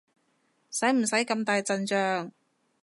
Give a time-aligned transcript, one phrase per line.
[0.71, 2.31] 使唔使咁大陣仗？